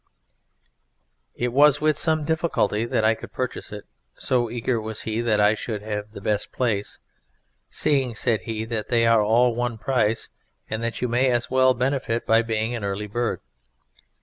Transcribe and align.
It 1.35 1.53
was 1.53 1.79
with 1.79 1.95
some 1.95 2.23
difficulty 2.25 2.85
that 2.85 3.05
I 3.05 3.13
could 3.13 3.31
purchase 3.31 3.71
it, 3.71 3.83
so 4.17 4.49
eager 4.49 4.81
was 4.81 5.03
he 5.03 5.21
that 5.21 5.39
I 5.39 5.53
should 5.53 5.83
have 5.83 6.09
the 6.13 6.19
best 6.21 6.51
place; 6.51 6.97
"seeing," 7.69 8.15
said 8.15 8.41
he, 8.41 8.65
"that 8.65 8.87
they 8.87 9.05
are 9.05 9.21
all 9.21 9.53
one 9.53 9.77
price, 9.77 10.29
and 10.67 10.81
that 10.83 11.03
you 11.03 11.07
may 11.07 11.29
as 11.29 11.51
well 11.51 11.75
benefit 11.75 12.25
by 12.25 12.41
being 12.41 12.73
an 12.73 12.83
early 12.83 13.05
bird." 13.05 13.41